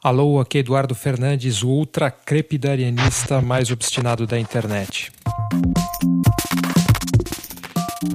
Alô, 0.00 0.38
aqui 0.38 0.58
é 0.58 0.60
Eduardo 0.60 0.94
Fernandes, 0.94 1.64
o 1.64 1.68
ultra 1.68 2.08
crepidarianista 2.08 3.42
mais 3.42 3.72
obstinado 3.72 4.28
da 4.28 4.38
internet. 4.38 5.10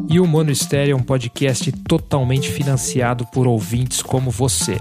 E 0.09 0.17
o 0.17 0.25
Mono 0.25 0.53
é 0.71 0.95
um 0.95 1.03
podcast 1.03 1.69
totalmente 1.85 2.49
financiado 2.49 3.25
por 3.33 3.47
ouvintes 3.47 4.01
como 4.01 4.31
você. 4.31 4.79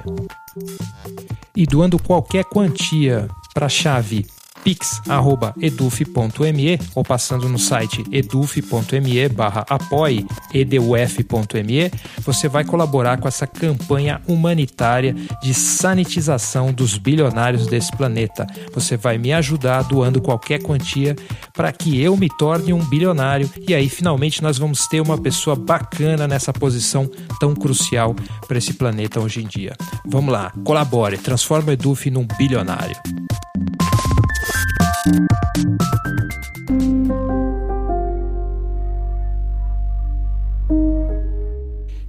E 1.57 1.67
doando 1.67 1.99
qualquer 1.99 2.45
quantia 2.45 3.27
para 3.53 3.66
a 3.66 3.69
chave 3.69 4.25
pix.eduf.me 4.63 6.13
ou 6.95 7.03
passando 7.05 7.49
no 7.49 7.59
site 7.59 8.05
eduf.me 8.11 9.29
barra 9.29 9.65
apoie 9.69 10.27
eduf.me, 10.53 11.91
você 12.21 12.49
vai 12.49 12.65
colaborar 12.65 13.19
com 13.19 13.29
essa 13.29 13.47
campanha 13.47 14.21
humanitária 14.27 15.15
de 15.43 15.55
sanitização 15.55 16.73
dos 16.73 16.97
bilionários 16.98 17.67
desse 17.67 17.91
planeta. 17.93 18.47
Você 18.75 18.97
vai 18.97 19.19
me 19.19 19.33
ajudar 19.33 19.83
doando 19.83 20.20
qualquer 20.20 20.62
quantia 20.62 21.17
para 21.53 21.73
que 21.73 22.01
eu 22.01 22.17
me 22.17 22.29
torne 22.29 22.73
um 22.73 22.84
bilionário 22.84 23.51
e 23.69 23.75
aí 23.75 23.89
finalmente 23.89 24.42
nós 24.42 24.59
vamos 24.59 24.87
ter 24.87 25.01
uma 25.01 25.19
pessoa 25.19 25.56
bacana 25.56 26.27
nessa 26.29 26.53
posição 26.53 27.11
tão 27.41 27.55
crucial 27.55 28.15
para 28.47 28.59
esse 28.59 28.75
planeta 28.75 29.20
hoje 29.20 29.42
em 29.42 29.47
dia. 29.47 29.75
Vamos 30.06 30.33
lá, 30.33 30.53
colabore, 30.65 31.19
transforma 31.19 31.70
o 31.70 31.73
Eduf 31.73 32.11
num 32.11 32.27
bilionário. 32.39 32.97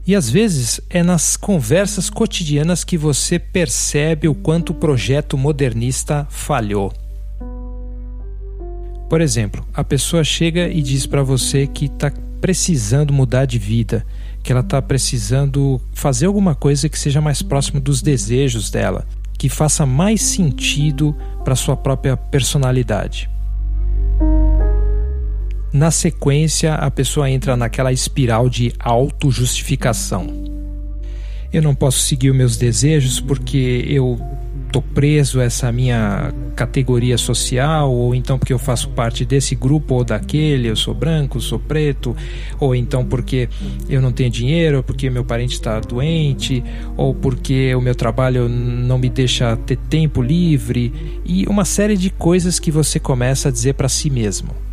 E 0.06 0.16
às 0.16 0.30
vezes 0.30 0.82
é 0.90 1.02
nas 1.02 1.38
conversas 1.38 2.10
cotidianas 2.10 2.84
que 2.84 2.98
você 2.98 3.40
percebe 3.40 4.28
o 4.28 4.36
quanto 4.36 4.72
o 4.72 4.76
projeto 4.76 5.38
modernista 5.38 6.28
falhou. 6.30 6.92
Por 9.10 9.22
exemplo, 9.22 9.66
a 9.74 9.84
pessoa 9.84 10.24
chega 10.24 10.68
e 10.68 10.82
diz 10.82 11.06
para 11.06 11.24
você 11.24 11.68
que 11.68 11.86
está 11.86 12.12
precisando 12.42 13.14
mudar 13.14 13.46
de 13.46 13.58
vida, 13.58 14.06
que 14.44 14.52
ela 14.52 14.60
está 14.60 14.82
precisando 14.82 15.80
fazer 15.94 16.26
alguma 16.26 16.54
coisa 16.54 16.90
que 16.90 17.00
seja 17.00 17.22
mais 17.22 17.42
próximo 17.42 17.80
dos 17.80 18.02
desejos 18.02 18.70
dela, 18.70 19.08
que 19.38 19.48
faça 19.48 19.86
mais 19.86 20.22
sentido 20.22 21.16
para 21.46 21.56
sua 21.56 21.78
própria 21.78 22.18
personalidade. 22.18 23.30
Na 25.74 25.90
sequência, 25.90 26.76
a 26.76 26.92
pessoa 26.92 27.28
entra 27.28 27.58
naquela 27.58 27.92
espiral 27.92 28.48
de 28.48 28.72
autojustificação. 28.78 30.28
Eu 31.52 31.64
não 31.64 31.74
posso 31.74 31.98
seguir 31.98 32.30
os 32.30 32.38
meus 32.38 32.58
desejos 32.58 33.20
porque 33.20 33.84
eu 33.88 34.22
tô 34.72 34.84
preso 34.84 35.40
a 35.40 35.46
essa 35.46 35.72
minha 35.72 36.32
categoria 36.56 37.18
social, 37.18 37.92
ou 37.92 38.14
então 38.14 38.38
porque 38.38 38.54
eu 38.54 38.60
faço 38.60 38.90
parte 38.90 39.26
desse 39.26 39.56
grupo 39.56 39.96
ou 39.96 40.04
daquele, 40.04 40.68
eu 40.68 40.76
sou 40.76 40.94
branco, 40.94 41.42
sou 41.42 41.58
preto, 41.58 42.16
ou 42.60 42.76
então 42.76 43.04
porque 43.04 43.50
eu 43.90 44.00
não 44.00 44.12
tenho 44.12 44.30
dinheiro, 44.30 44.78
ou 44.78 44.84
porque 44.84 45.10
meu 45.10 45.26
parente 45.26 45.56
está 45.56 45.80
doente, 45.80 46.64
ou 46.96 47.16
porque 47.16 47.74
o 47.74 47.82
meu 47.82 47.96
trabalho 47.96 48.48
não 48.48 49.00
me 49.00 49.10
deixa 49.10 49.58
ter 49.58 49.78
tempo 49.78 50.22
livre, 50.22 51.20
e 51.26 51.48
uma 51.48 51.66
série 51.66 51.98
de 51.98 52.12
coisas 52.12 52.60
que 52.60 52.70
você 52.70 53.00
começa 53.00 53.50
a 53.50 53.52
dizer 53.52 53.74
para 53.74 53.90
si 53.90 54.12
mesmo 54.12 54.73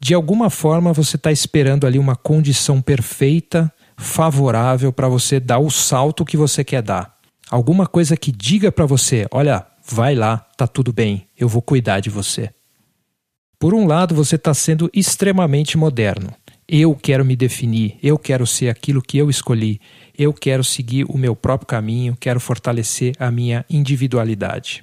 de 0.00 0.14
alguma 0.14 0.48
forma 0.48 0.94
você 0.94 1.16
está 1.16 1.30
esperando 1.30 1.86
ali 1.86 1.98
uma 1.98 2.16
condição 2.16 2.80
perfeita, 2.80 3.70
favorável 3.98 4.90
para 4.90 5.08
você 5.08 5.38
dar 5.38 5.58
o 5.58 5.70
salto 5.70 6.24
que 6.24 6.38
você 6.38 6.64
quer 6.64 6.82
dar. 6.82 7.14
Alguma 7.50 7.86
coisa 7.86 8.16
que 8.16 8.32
diga 8.32 8.72
para 8.72 8.86
você: 8.86 9.26
olha, 9.30 9.66
vai 9.86 10.14
lá, 10.14 10.38
tá 10.56 10.66
tudo 10.66 10.92
bem, 10.92 11.26
eu 11.38 11.48
vou 11.48 11.60
cuidar 11.60 12.00
de 12.00 12.08
você. 12.08 12.50
Por 13.58 13.74
um 13.74 13.86
lado, 13.86 14.14
você 14.14 14.36
está 14.36 14.54
sendo 14.54 14.90
extremamente 14.94 15.76
moderno. 15.76 16.32
Eu 16.66 16.94
quero 16.94 17.24
me 17.24 17.36
definir, 17.36 17.98
eu 18.02 18.16
quero 18.16 18.46
ser 18.46 18.70
aquilo 18.70 19.02
que 19.02 19.18
eu 19.18 19.28
escolhi, 19.28 19.80
eu 20.16 20.32
quero 20.32 20.64
seguir 20.64 21.04
o 21.10 21.18
meu 21.18 21.36
próprio 21.36 21.66
caminho, 21.66 22.16
quero 22.18 22.40
fortalecer 22.40 23.14
a 23.18 23.30
minha 23.30 23.66
individualidade. 23.68 24.82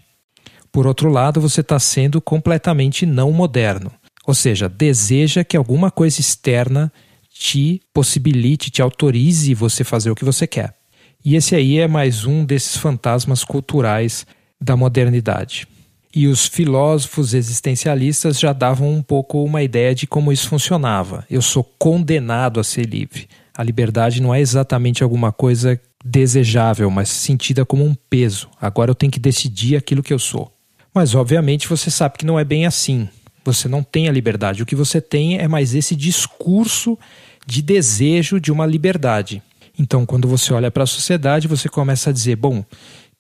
Por 0.71 0.85
outro 0.85 1.09
lado, 1.09 1.41
você 1.41 1.61
está 1.61 1.79
sendo 1.79 2.21
completamente 2.21 3.05
não 3.05 3.31
moderno. 3.31 3.91
Ou 4.27 4.33
seja, 4.33 4.67
deseja 4.67 5.41
que 5.45 5.55
alguma 5.55 5.89
coisa 5.89 6.19
externa 6.19 6.91
te 7.33 7.81
possibilite, 7.93 8.69
te 8.69 8.81
autorize 8.81 9.53
você 9.53 9.85
fazer 9.85 10.11
o 10.11 10.15
que 10.15 10.25
você 10.25 10.45
quer. 10.45 10.75
E 11.23 11.35
esse 11.37 11.55
aí 11.55 11.79
é 11.79 11.87
mais 11.87 12.25
um 12.25 12.43
desses 12.43 12.75
fantasmas 12.75 13.45
culturais 13.45 14.27
da 14.59 14.75
modernidade. 14.75 15.65
E 16.13 16.27
os 16.27 16.45
filósofos 16.45 17.33
existencialistas 17.33 18.37
já 18.37 18.51
davam 18.51 18.91
um 18.91 19.01
pouco 19.01 19.43
uma 19.43 19.63
ideia 19.63 19.95
de 19.95 20.05
como 20.05 20.31
isso 20.31 20.49
funcionava. 20.49 21.25
Eu 21.29 21.41
sou 21.41 21.63
condenado 21.63 22.59
a 22.59 22.65
ser 22.65 22.85
livre. 22.85 23.29
A 23.55 23.63
liberdade 23.63 24.21
não 24.21 24.35
é 24.35 24.41
exatamente 24.41 25.03
alguma 25.03 25.31
coisa 25.31 25.79
desejável, 26.03 26.89
mas 26.91 27.07
sentida 27.09 27.65
como 27.65 27.85
um 27.85 27.95
peso. 28.09 28.49
Agora 28.59 28.91
eu 28.91 28.95
tenho 28.95 29.11
que 29.11 29.19
decidir 29.19 29.77
aquilo 29.77 30.03
que 30.03 30.13
eu 30.13 30.19
sou. 30.19 30.51
Mas 30.93 31.15
obviamente 31.15 31.67
você 31.67 31.89
sabe 31.89 32.17
que 32.17 32.25
não 32.25 32.37
é 32.37 32.43
bem 32.43 32.65
assim. 32.65 33.07
Você 33.47 33.69
não 33.69 33.81
tem 33.81 34.09
a 34.09 34.11
liberdade. 34.11 34.61
O 34.61 34.65
que 34.65 34.75
você 34.75 34.99
tem 34.99 35.37
é 35.37 35.47
mais 35.47 35.73
esse 35.73 35.95
discurso 35.95 36.99
de 37.45 37.61
desejo 37.61 38.41
de 38.41 38.51
uma 38.51 38.65
liberdade. 38.65 39.41
Então, 39.79 40.05
quando 40.05 40.27
você 40.27 40.53
olha 40.53 40.69
para 40.69 40.83
a 40.83 40.87
sociedade, 40.87 41.47
você 41.47 41.69
começa 41.69 42.09
a 42.09 42.13
dizer: 42.13 42.35
bom, 42.35 42.65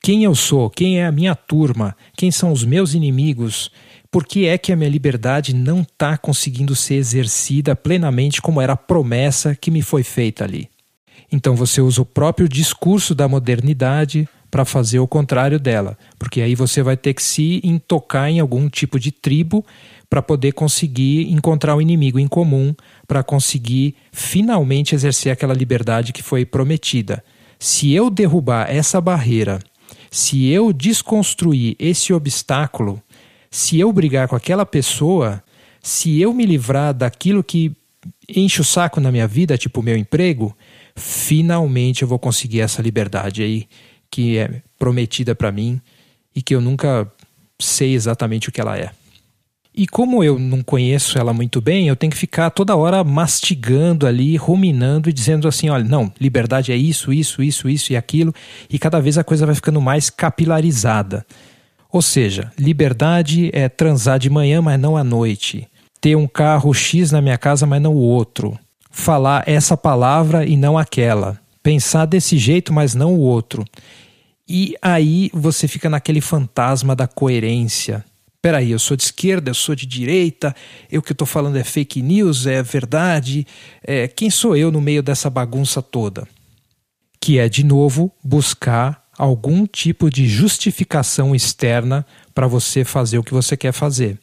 quem 0.03 0.25
eu 0.25 0.35
sou? 0.35 0.69
Quem 0.69 0.99
é 0.99 1.05
a 1.05 1.13
minha 1.13 1.33
turma? 1.33 1.95
Quem 2.17 2.29
são 2.29 2.51
os 2.51 2.65
meus 2.65 2.93
inimigos? 2.93 3.71
Por 4.11 4.25
que 4.25 4.45
é 4.45 4.57
que 4.57 4.73
a 4.73 4.75
minha 4.75 4.89
liberdade 4.89 5.55
não 5.55 5.79
está 5.79 6.17
conseguindo 6.17 6.75
ser 6.75 6.95
exercida 6.95 7.73
plenamente 7.73 8.41
como 8.41 8.59
era 8.59 8.73
a 8.73 8.77
promessa 8.77 9.55
que 9.55 9.71
me 9.71 9.81
foi 9.81 10.03
feita 10.03 10.43
ali? 10.43 10.69
Então 11.31 11.55
você 11.55 11.79
usa 11.79 12.01
o 12.01 12.05
próprio 12.05 12.49
discurso 12.49 13.15
da 13.15 13.29
modernidade 13.29 14.27
para 14.49 14.65
fazer 14.65 14.99
o 14.99 15.07
contrário 15.07 15.59
dela, 15.59 15.97
porque 16.17 16.41
aí 16.41 16.55
você 16.55 16.81
vai 16.81 16.95
ter 16.95 17.13
que 17.13 17.21
se 17.21 17.59
intocar 17.63 18.29
em 18.29 18.39
algum 18.39 18.69
tipo 18.69 18.99
de 18.99 19.11
tribo 19.11 19.65
para 20.09 20.21
poder 20.21 20.53
conseguir 20.53 21.31
encontrar 21.31 21.75
o 21.75 21.77
um 21.77 21.81
inimigo 21.81 22.19
em 22.19 22.27
comum, 22.27 22.73
para 23.07 23.23
conseguir 23.23 23.95
finalmente 24.11 24.95
exercer 24.95 25.31
aquela 25.31 25.53
liberdade 25.53 26.13
que 26.13 26.23
foi 26.23 26.45
prometida. 26.45 27.23
Se 27.59 27.91
eu 27.91 28.09
derrubar 28.09 28.73
essa 28.73 29.01
barreira, 29.01 29.59
se 30.09 30.47
eu 30.47 30.71
desconstruir 30.71 31.75
esse 31.77 32.13
obstáculo, 32.13 33.01
se 33.51 33.79
eu 33.79 33.91
brigar 33.91 34.27
com 34.27 34.35
aquela 34.35 34.65
pessoa, 34.65 35.43
se 35.81 36.21
eu 36.21 36.33
me 36.33 36.45
livrar 36.45 36.93
daquilo 36.93 37.43
que 37.43 37.75
enche 38.29 38.61
o 38.61 38.63
saco 38.63 38.99
na 39.01 39.11
minha 39.11 39.27
vida, 39.27 39.57
tipo 39.57 39.81
o 39.81 39.83
meu 39.83 39.97
emprego, 39.97 40.55
finalmente 40.95 42.01
eu 42.01 42.07
vou 42.07 42.19
conseguir 42.19 42.61
essa 42.61 42.81
liberdade 42.81 43.43
aí 43.43 43.67
que 44.09 44.37
é 44.37 44.61
prometida 44.77 45.35
para 45.35 45.51
mim 45.51 45.81
e 46.35 46.41
que 46.41 46.53
eu 46.55 46.61
nunca 46.61 47.11
sei 47.59 47.93
exatamente 47.93 48.49
o 48.49 48.51
que 48.51 48.61
ela 48.61 48.77
é. 48.77 48.91
E 49.77 49.85
como 49.85 50.23
eu 50.23 50.39
não 50.39 50.63
conheço 50.63 51.19
ela 51.19 51.31
muito 51.31 51.61
bem, 51.61 51.87
eu 51.87 51.95
tenho 51.95 52.11
que 52.11 52.17
ficar 52.17 52.49
toda 52.49 52.75
hora 52.75 53.03
mastigando 53.03 54.07
ali, 54.07 54.35
ruminando 54.35 55.07
e 55.07 55.13
dizendo 55.13 55.47
assim: 55.47 55.69
olha, 55.69 55.83
não, 55.83 56.11
liberdade 56.19 56.71
é 56.71 56.75
isso, 56.75 57.13
isso, 57.13 57.43
isso, 57.43 57.69
isso 57.69 57.93
e 57.93 57.95
aquilo, 57.95 58.33
e 58.67 58.79
cada 58.79 58.99
vez 58.99 59.19
a 59.19 59.23
coisa 59.23 59.45
vai 59.45 59.53
ficando 59.53 59.79
mais 59.79 60.09
capilarizada. 60.09 61.23
Ou 61.91 62.01
seja, 62.01 62.51
liberdade 62.57 63.51
é 63.53 63.69
transar 63.69 64.17
de 64.17 64.31
manhã, 64.31 64.63
mas 64.63 64.79
não 64.79 64.97
à 64.97 65.03
noite. 65.03 65.67
Ter 66.01 66.15
um 66.15 66.27
carro 66.27 66.73
X 66.73 67.11
na 67.11 67.21
minha 67.21 67.37
casa, 67.37 67.67
mas 67.67 67.79
não 67.81 67.93
o 67.93 68.01
outro. 68.01 68.57
Falar 68.89 69.43
essa 69.47 69.77
palavra 69.77 70.43
e 70.43 70.57
não 70.57 70.75
aquela. 70.75 71.39
Pensar 71.67 72.05
desse 72.05 72.37
jeito, 72.37 72.71
mas 72.71 72.95
não 72.95 73.13
o 73.13 73.19
outro. 73.19 73.65
E 74.47 74.73
aí 74.81 75.29
você 75.33 75.67
fica 75.67 75.89
naquele 75.89 76.21
fantasma 76.21 76.95
da 76.95 77.07
coerência 77.07 78.05
peraí, 78.47 78.71
eu 78.71 78.79
sou 78.79 78.95
de 78.95 79.03
esquerda, 79.03 79.49
eu 79.49 79.53
sou 79.53 79.75
de 79.75 79.85
direita, 79.85 80.55
eu 80.89 81.01
que 81.01 81.11
estou 81.11 81.27
falando 81.27 81.57
é 81.57 81.65
fake 81.65 82.01
news, 82.01 82.45
é 82.45 82.63
verdade, 82.63 83.45
é, 83.83 84.07
quem 84.07 84.29
sou 84.29 84.55
eu 84.55 84.71
no 84.71 84.79
meio 84.79 85.03
dessa 85.03 85.29
bagunça 85.29 85.81
toda? 85.81 86.25
Que 87.19 87.39
é, 87.39 87.49
de 87.49 87.61
novo, 87.61 88.09
buscar 88.23 89.05
algum 89.17 89.67
tipo 89.67 90.09
de 90.09 90.25
justificação 90.25 91.35
externa 91.35 92.05
para 92.33 92.47
você 92.47 92.85
fazer 92.85 93.17
o 93.17 93.23
que 93.23 93.33
você 93.33 93.57
quer 93.57 93.73
fazer. 93.73 94.17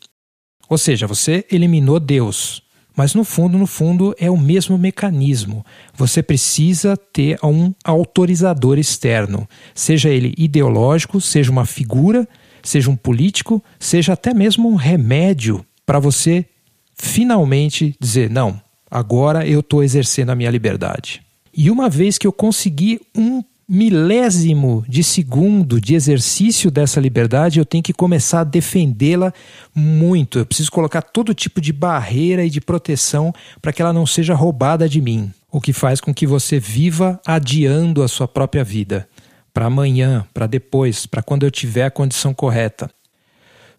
Ou 0.70 0.78
seja, 0.78 1.06
você 1.06 1.44
eliminou 1.52 2.00
Deus, 2.00 2.62
mas 2.96 3.14
no 3.14 3.24
fundo, 3.24 3.58
no 3.58 3.66
fundo, 3.66 4.14
é 4.18 4.30
o 4.30 4.36
mesmo 4.36 4.78
mecanismo. 4.78 5.64
Você 5.94 6.22
precisa 6.22 6.96
ter 6.96 7.38
um 7.42 7.72
autorizador 7.84 8.78
externo, 8.78 9.48
seja 9.74 10.08
ele 10.10 10.34
ideológico, 10.36 11.20
seja 11.20 11.50
uma 11.50 11.66
figura 11.66 12.28
seja 12.64 12.90
um 12.90 12.96
político, 12.96 13.62
seja 13.78 14.14
até 14.14 14.34
mesmo 14.34 14.68
um 14.68 14.74
remédio 14.74 15.64
para 15.86 15.98
você 15.98 16.46
finalmente 16.94 17.94
dizer: 18.00 18.30
não, 18.30 18.60
agora 18.90 19.46
eu 19.46 19.60
estou 19.60 19.84
exercendo 19.84 20.30
a 20.30 20.34
minha 20.34 20.50
liberdade. 20.50 21.22
E 21.56 21.70
uma 21.70 21.88
vez 21.88 22.18
que 22.18 22.26
eu 22.26 22.32
consegui 22.32 23.00
um 23.16 23.44
milésimo 23.68 24.84
de 24.88 25.02
segundo 25.02 25.80
de 25.80 25.94
exercício 25.94 26.70
dessa 26.70 27.00
liberdade, 27.00 27.58
eu 27.58 27.64
tenho 27.64 27.82
que 27.82 27.92
começar 27.92 28.40
a 28.40 28.44
defendê-la 28.44 29.32
muito. 29.74 30.38
Eu 30.38 30.46
preciso 30.46 30.70
colocar 30.70 31.02
todo 31.02 31.34
tipo 31.34 31.60
de 31.60 31.72
barreira 31.72 32.44
e 32.44 32.50
de 32.50 32.60
proteção 32.60 33.32
para 33.60 33.72
que 33.72 33.80
ela 33.80 33.92
não 33.92 34.06
seja 34.06 34.34
roubada 34.34 34.88
de 34.88 35.00
mim. 35.00 35.32
O 35.50 35.60
que 35.60 35.72
faz 35.72 36.00
com 36.00 36.12
que 36.12 36.26
você 36.26 36.58
viva 36.58 37.20
adiando 37.26 38.02
a 38.02 38.08
sua 38.08 38.26
própria 38.26 38.64
vida 38.64 39.08
para 39.52 39.66
amanhã, 39.66 40.26
para 40.34 40.48
depois, 40.48 41.06
para 41.06 41.22
quando 41.22 41.44
eu 41.44 41.50
tiver 41.50 41.84
a 41.84 41.90
condição 41.90 42.34
correta. 42.34 42.90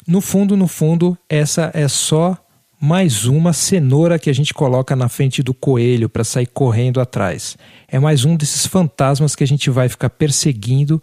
No 0.07 0.21
fundo, 0.21 0.55
no 0.55 0.67
fundo, 0.67 1.17
essa 1.27 1.69
é 1.73 1.87
só 1.89 2.37
mais 2.79 3.25
uma 3.25 3.53
cenoura 3.53 4.19
que 4.19 4.29
a 4.29 4.33
gente 4.33 4.53
coloca 4.53 4.95
na 4.95 5.07
frente 5.07 5.41
do 5.41 5.53
coelho 5.53 6.09
para 6.09 6.23
sair 6.23 6.45
correndo 6.45 6.99
atrás. 6.99 7.57
É 7.87 7.99
mais 7.99 8.25
um 8.25 8.35
desses 8.35 8.65
fantasmas 8.65 9.35
que 9.35 9.43
a 9.43 9.47
gente 9.47 9.69
vai 9.69 9.87
ficar 9.89 10.09
perseguindo 10.09 11.01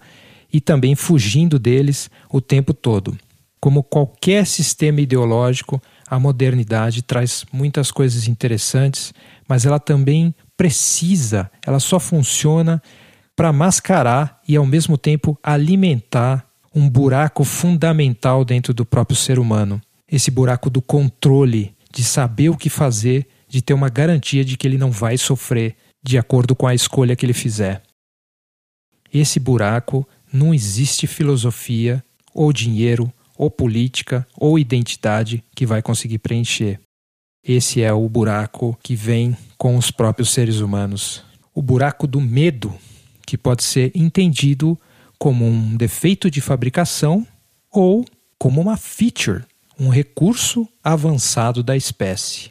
e 0.53 0.61
também 0.61 0.95
fugindo 0.95 1.59
deles 1.59 2.11
o 2.31 2.41
tempo 2.41 2.75
todo. 2.75 3.17
Como 3.61 3.83
qualquer 3.83 4.47
sistema 4.47 5.01
ideológico, 5.01 5.81
a 6.09 6.19
modernidade 6.19 7.03
traz 7.03 7.45
muitas 7.53 7.91
coisas 7.91 8.29
interessantes, 8.29 9.15
mas 9.49 9.65
ela 9.65 9.79
também 9.79 10.35
precisa, 10.57 11.51
ela 11.67 11.81
só 11.81 11.99
funciona 11.99 12.83
para 13.35 13.53
mascarar 13.53 14.41
e 14.47 14.57
ao 14.57 14.67
mesmo 14.67 14.99
tempo 14.99 15.39
alimentar 15.43 16.47
um 16.75 16.89
buraco 16.89 17.45
fundamental 17.45 18.45
dentro 18.45 18.75
do 18.75 18.85
próprio 18.85 19.17
ser 19.17 19.39
humano. 19.39 19.81
Esse 20.13 20.31
buraco 20.31 20.69
do 20.69 20.83
controle, 20.83 21.75
de 21.91 22.05
saber 22.05 22.51
o 22.51 22.57
que 22.57 22.69
fazer, 22.69 23.27
de 23.49 23.63
ter 23.63 23.73
uma 23.73 23.89
garantia 23.89 24.45
de 24.45 24.59
que 24.59 24.67
ele 24.67 24.77
não 24.77 24.91
vai 24.91 25.17
sofrer 25.17 25.75
de 26.03 26.19
acordo 26.19 26.55
com 26.55 26.67
a 26.67 26.75
escolha 26.75 27.17
que 27.17 27.25
ele 27.25 27.33
fizer. 27.33 27.83
Esse 29.13 29.41
buraco 29.41 30.07
não 30.31 30.53
existe 30.53 31.07
filosofia, 31.07 32.05
ou 32.35 32.53
dinheiro, 32.53 33.11
ou 33.39 33.51
política, 33.51 34.27
ou 34.37 34.59
identidade 34.59 35.43
que 35.55 35.65
vai 35.65 35.81
conseguir 35.81 36.19
preencher. 36.19 36.79
Esse 37.43 37.83
é 37.83 37.93
o 37.93 38.07
buraco 38.09 38.79
que 38.83 38.95
vem 38.95 39.37
com 39.57 39.77
os 39.77 39.91
próprios 39.91 40.31
seres 40.31 40.59
humanos. 40.61 41.25
O 41.55 41.63
buraco 41.63 42.07
do 42.07 42.21
medo, 42.21 42.75
que 43.27 43.39
pode 43.39 43.65
ser 43.65 43.91
entendido 43.95 44.79
como 45.19 45.47
um 45.47 45.75
defeito 45.75 46.31
de 46.31 46.41
fabricação 46.41 47.27
ou 47.71 48.05
como 48.39 48.61
uma 48.61 48.77
feature, 48.77 49.45
um 49.83 49.89
recurso 49.89 50.69
avançado 50.83 51.61
da 51.61 51.77
espécie. 51.77 52.51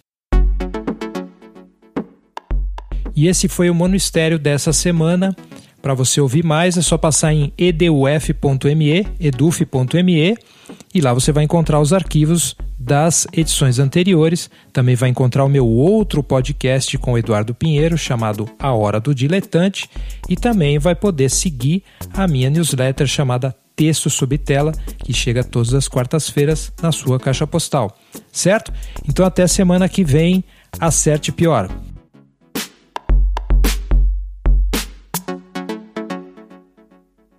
E 3.16 3.28
esse 3.28 3.48
foi 3.48 3.70
o 3.70 3.76
Monistério 3.76 4.38
dessa 4.38 4.74
semana. 4.74 5.34
Para 5.82 5.94
você 5.94 6.20
ouvir 6.20 6.44
mais, 6.44 6.78
é 6.78 6.82
só 6.82 6.98
passar 6.98 7.34
em 7.34 7.54
eduf.me, 7.58 9.08
eduf.me, 9.18 10.38
e 10.94 11.02
lá 11.02 11.14
você 11.14 11.32
vai 11.32 11.46
encontrar 11.46 11.80
os 11.80 11.94
arquivos 11.94 12.54
das 12.78 13.26
edições 13.32 13.80
anteriores. 13.80 14.50
Também 14.74 14.96
vai 14.96 15.10
encontrar 15.10 15.46
o 15.46 15.50
meu 15.50 15.66
outro 15.66 16.22
podcast 16.22 16.98
com 16.98 17.14
o 17.14 17.18
Eduardo 17.18 17.56
Pinheiro, 17.56 17.98
chamado 17.98 18.50
A 18.60 18.74
Hora 18.74 19.00
do 19.00 19.16
Diletante, 19.16 19.90
e 20.28 20.36
também 20.36 20.78
vai 20.78 20.96
poder 20.96 21.30
seguir 21.30 21.82
a 22.14 22.28
minha 22.28 22.50
newsletter 22.50 23.08
chamada 23.08 23.56
Texto 23.76 24.10
Sob 24.10 24.38
Tela, 24.38 24.72
que 25.04 25.14
chega 25.14 25.44
todas 25.44 25.74
as 25.74 25.88
quartas-feiras 25.88 26.72
na 26.82 26.92
sua 26.92 27.20
caixa 27.20 27.48
postal. 27.48 27.98
Certo? 28.32 28.72
Então 29.08 29.26
até 29.26 29.48
semana 29.48 29.90
que 29.90 30.04
vem, 30.04 30.44
acerte 30.80 31.32
pior. 31.32 31.70